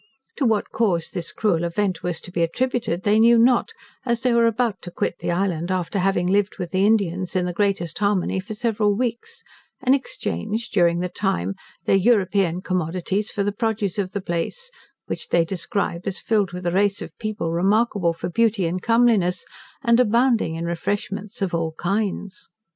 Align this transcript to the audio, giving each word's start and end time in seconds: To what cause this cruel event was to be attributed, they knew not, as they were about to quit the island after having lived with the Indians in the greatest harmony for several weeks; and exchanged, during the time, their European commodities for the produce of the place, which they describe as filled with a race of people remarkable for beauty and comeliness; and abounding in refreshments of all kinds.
To 0.37 0.47
what 0.47 0.71
cause 0.71 1.11
this 1.11 1.31
cruel 1.31 1.63
event 1.63 2.01
was 2.01 2.19
to 2.21 2.31
be 2.31 2.41
attributed, 2.41 3.03
they 3.03 3.19
knew 3.19 3.37
not, 3.37 3.71
as 4.03 4.23
they 4.23 4.33
were 4.33 4.47
about 4.47 4.81
to 4.81 4.89
quit 4.89 5.19
the 5.19 5.29
island 5.29 5.69
after 5.69 5.99
having 5.99 6.25
lived 6.25 6.57
with 6.57 6.71
the 6.71 6.87
Indians 6.87 7.35
in 7.35 7.45
the 7.45 7.53
greatest 7.53 7.99
harmony 7.99 8.39
for 8.39 8.55
several 8.55 8.95
weeks; 8.95 9.43
and 9.79 9.93
exchanged, 9.93 10.73
during 10.73 11.01
the 11.01 11.07
time, 11.07 11.53
their 11.85 11.95
European 11.97 12.61
commodities 12.61 13.29
for 13.29 13.43
the 13.43 13.51
produce 13.51 13.99
of 13.99 14.11
the 14.13 14.21
place, 14.21 14.71
which 15.05 15.29
they 15.29 15.45
describe 15.45 16.07
as 16.07 16.19
filled 16.19 16.51
with 16.51 16.65
a 16.65 16.71
race 16.71 17.03
of 17.03 17.15
people 17.19 17.51
remarkable 17.51 18.11
for 18.11 18.27
beauty 18.27 18.65
and 18.65 18.81
comeliness; 18.81 19.45
and 19.83 19.99
abounding 19.99 20.55
in 20.55 20.65
refreshments 20.65 21.43
of 21.43 21.53
all 21.53 21.73
kinds. 21.77 22.49